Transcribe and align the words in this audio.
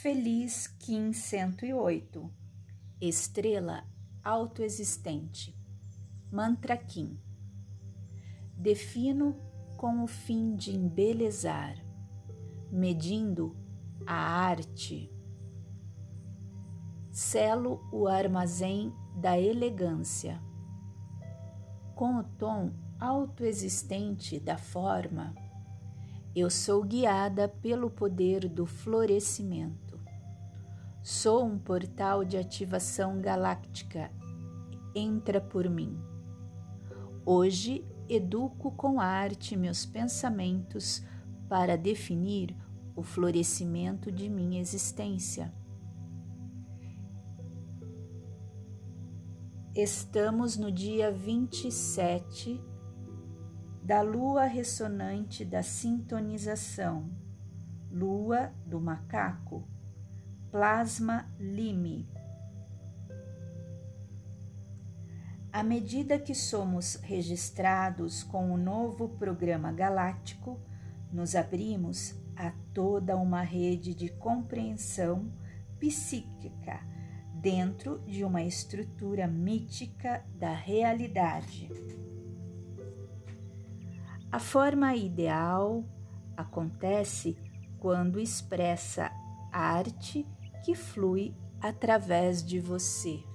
Feliz 0.00 0.68
Kim 0.78 1.12
108 1.12 2.32
Estrela 3.00 3.82
autoexistente 4.22 5.58
Mantra 6.30 6.76
Kim 6.76 7.18
Defino 8.56 9.34
com 9.76 10.04
o 10.04 10.06
fim 10.06 10.54
de 10.54 10.70
embelezar, 10.70 11.74
medindo 12.70 13.56
a 14.06 14.14
arte. 14.14 15.12
Selo 17.10 17.80
o 17.92 18.06
armazém 18.06 18.94
da 19.16 19.36
elegância. 19.36 20.40
Com 21.96 22.18
o 22.18 22.22
tom 22.22 22.72
autoexistente 23.00 24.38
da 24.38 24.56
forma, 24.56 25.34
eu 26.36 26.48
sou 26.48 26.84
guiada 26.84 27.48
pelo 27.48 27.90
poder 27.90 28.48
do 28.48 28.64
florescimento. 28.64 29.87
Sou 31.02 31.44
um 31.44 31.58
portal 31.58 32.24
de 32.24 32.36
ativação 32.36 33.20
galáctica. 33.20 34.10
Entra 34.94 35.40
por 35.40 35.68
mim. 35.70 35.96
Hoje 37.24 37.86
educo 38.08 38.72
com 38.72 39.00
arte 39.00 39.56
meus 39.56 39.86
pensamentos 39.86 41.02
para 41.48 41.76
definir 41.76 42.54
o 42.96 43.02
florescimento 43.02 44.10
de 44.10 44.28
minha 44.28 44.60
existência. 44.60 45.54
Estamos 49.74 50.56
no 50.56 50.72
dia 50.72 51.12
27 51.12 52.60
da 53.82 54.02
lua 54.02 54.44
ressonante 54.44 55.44
da 55.44 55.62
sintonização, 55.62 57.08
lua 57.90 58.52
do 58.66 58.80
macaco, 58.80 59.64
plasma 60.58 61.24
lime. 61.38 62.04
À 65.52 65.62
medida 65.62 66.18
que 66.18 66.34
somos 66.34 66.96
registrados 66.96 68.24
com 68.24 68.50
o 68.50 68.56
novo 68.56 69.08
programa 69.08 69.70
galáctico, 69.70 70.60
nos 71.12 71.36
abrimos 71.36 72.12
a 72.34 72.52
toda 72.74 73.16
uma 73.16 73.40
rede 73.40 73.94
de 73.94 74.08
compreensão 74.08 75.32
psíquica 75.78 76.80
dentro 77.34 78.00
de 78.00 78.24
uma 78.24 78.42
estrutura 78.42 79.28
mítica 79.28 80.26
da 80.34 80.52
realidade. 80.52 81.70
A 84.32 84.40
forma 84.40 84.96
ideal 84.96 85.84
acontece 86.36 87.38
quando 87.78 88.18
expressa 88.18 89.12
arte 89.52 90.26
que 90.62 90.74
flui 90.74 91.34
através 91.60 92.44
de 92.44 92.60
você. 92.60 93.27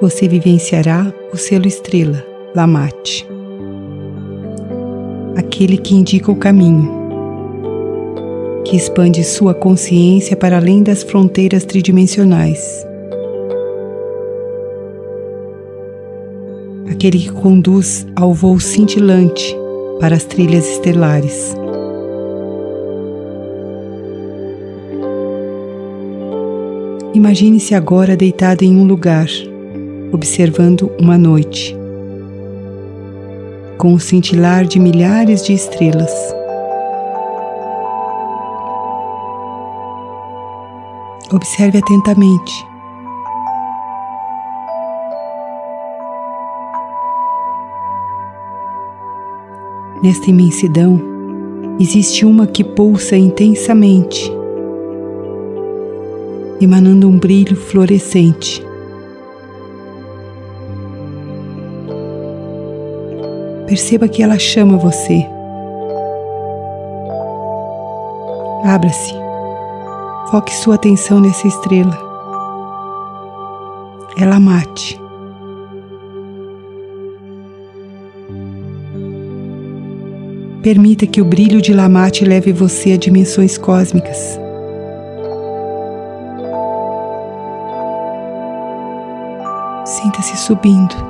Você 0.00 0.26
vivenciará 0.26 1.12
o 1.32 1.36
selo 1.36 1.66
estrela, 1.66 2.24
Lamate, 2.54 3.28
aquele 5.36 5.76
que 5.76 5.94
indica 5.94 6.32
o 6.32 6.36
caminho, 6.36 6.90
que 8.64 8.76
expande 8.76 9.22
sua 9.22 9.52
consciência 9.52 10.34
para 10.34 10.56
além 10.56 10.82
das 10.82 11.02
fronteiras 11.02 11.64
tridimensionais, 11.64 12.86
aquele 16.90 17.18
que 17.18 17.32
conduz 17.32 18.06
ao 18.16 18.32
voo 18.32 18.58
cintilante 18.58 19.54
para 20.00 20.16
as 20.16 20.24
trilhas 20.24 20.66
estelares. 20.66 21.54
Imagine-se 27.12 27.74
agora 27.74 28.16
deitado 28.16 28.62
em 28.62 28.76
um 28.76 28.84
lugar 28.84 29.28
observando 30.12 30.90
uma 30.98 31.16
noite, 31.16 31.76
com 33.78 33.94
o 33.94 34.00
cintilar 34.00 34.64
de 34.64 34.78
milhares 34.78 35.44
de 35.44 35.52
estrelas. 35.52 36.12
Observe 41.32 41.78
atentamente. 41.78 42.70
Nesta 50.02 50.30
imensidão, 50.30 51.00
existe 51.78 52.24
uma 52.24 52.46
que 52.46 52.64
pulsa 52.64 53.16
intensamente, 53.16 54.32
emanando 56.60 57.08
um 57.08 57.18
brilho 57.18 57.54
fluorescente. 57.54 58.69
Perceba 63.70 64.08
que 64.08 64.20
ela 64.20 64.36
chama 64.36 64.76
você. 64.76 65.24
Abra-se. 68.64 69.14
Foque 70.28 70.52
sua 70.52 70.74
atenção 70.74 71.20
nessa 71.20 71.46
estrela. 71.46 71.96
Ela 74.18 74.40
mate. 74.40 75.00
Permita 80.64 81.06
que 81.06 81.22
o 81.22 81.24
brilho 81.24 81.62
de 81.62 81.72
Lamate 81.72 82.24
leve 82.24 82.52
você 82.52 82.94
a 82.94 82.96
dimensões 82.96 83.56
cósmicas. 83.56 84.36
Sinta-se 89.84 90.36
subindo. 90.38 91.09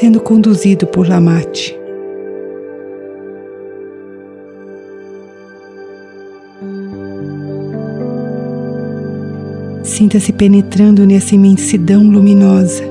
Sendo 0.00 0.18
conduzido 0.18 0.86
por 0.86 1.06
Lamate. 1.06 1.78
Sinta-se 9.82 10.32
penetrando 10.32 11.04
nessa 11.04 11.34
imensidão 11.34 12.02
luminosa. 12.02 12.82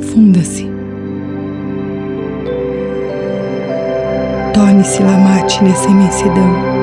Funda-se. 0.00 0.66
Torne-se 4.54 5.02
Lamate 5.02 5.62
nessa 5.62 5.90
imensidão. 5.90 6.75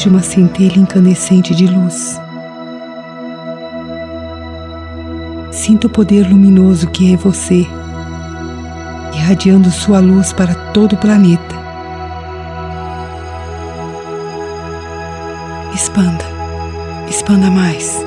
Seja 0.00 0.08
uma 0.08 0.22
centelha 0.22 0.78
incandescente 0.78 1.54
de 1.54 1.66
luz. 1.66 2.18
Sinta 5.52 5.88
o 5.88 5.90
poder 5.90 6.26
luminoso 6.26 6.86
que 6.86 7.12
é 7.12 7.16
você, 7.18 7.66
irradiando 9.12 9.70
sua 9.70 10.00
luz 10.00 10.32
para 10.32 10.54
todo 10.72 10.94
o 10.94 10.96
planeta. 10.96 11.54
Expanda, 15.74 16.24
expanda 17.06 17.50
mais. 17.50 18.02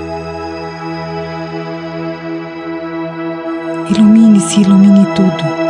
Ilumine-se, 3.92 4.62
ilumine 4.62 5.06
tudo. 5.16 5.63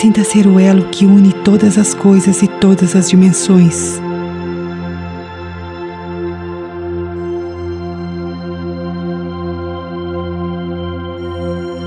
Sinta 0.00 0.24
ser 0.24 0.46
o 0.46 0.58
elo 0.58 0.88
que 0.88 1.04
une 1.04 1.30
todas 1.30 1.76
as 1.76 1.92
coisas 1.92 2.40
e 2.40 2.48
todas 2.48 2.96
as 2.96 3.10
dimensões. 3.10 4.00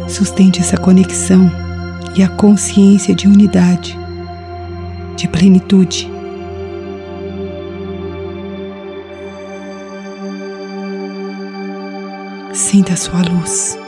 Sustente 0.07 0.59
essa 0.59 0.77
conexão 0.77 1.51
e 2.15 2.21
a 2.21 2.29
consciência 2.29 3.15
de 3.15 3.27
unidade, 3.27 3.97
de 5.17 5.27
plenitude. 5.27 6.07
Sinta 12.53 12.93
a 12.93 12.95
sua 12.95 13.23
luz. 13.23 13.82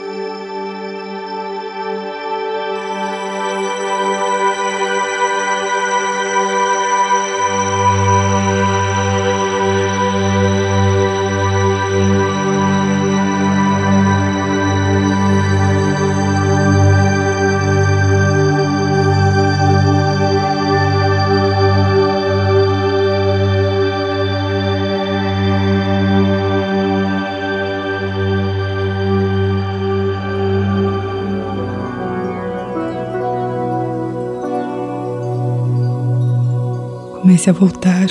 Comece 37.26 37.50
a 37.50 37.52
voltar, 37.52 38.06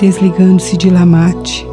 desligando-se 0.00 0.76
de 0.76 0.90
Lamate, 0.90 1.64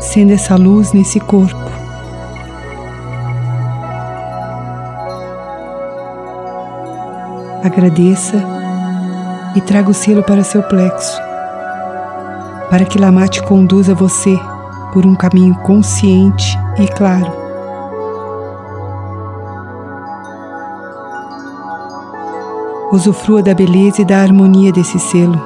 sendo 0.00 0.32
essa 0.32 0.56
luz 0.56 0.92
nesse 0.92 1.20
corpo. 1.20 1.70
Agradeça 7.62 8.42
e 9.54 9.60
traga 9.60 9.90
o 9.90 9.94
selo 9.94 10.24
para 10.24 10.42
seu 10.42 10.64
plexo, 10.64 11.22
para 12.68 12.84
que 12.84 12.98
Lamate 12.98 13.44
conduza 13.44 13.94
você 13.94 14.36
por 14.92 15.06
um 15.06 15.14
caminho 15.14 15.54
consciente 15.58 16.58
e 16.80 16.88
claro. 16.88 17.45
Usufrua 22.92 23.42
da 23.42 23.52
beleza 23.52 24.02
e 24.02 24.04
da 24.04 24.18
harmonia 24.18 24.70
desse 24.72 24.98
selo, 24.98 25.40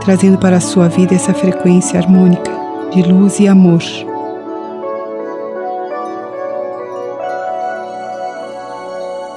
trazendo 0.00 0.38
para 0.38 0.56
a 0.56 0.60
sua 0.60 0.88
vida 0.88 1.14
essa 1.14 1.34
frequência 1.34 1.98
harmônica 1.98 2.50
de 2.92 3.02
luz 3.02 3.40
e 3.40 3.48
amor. 3.48 3.82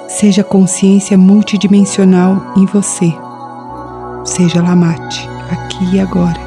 Seja 0.08 0.44
consciência 0.44 1.18
multidimensional 1.18 2.54
em 2.56 2.66
você. 2.66 3.14
Seja 4.24 4.62
Lamate, 4.62 5.28
aqui 5.52 5.96
e 5.96 6.00
agora. 6.00 6.45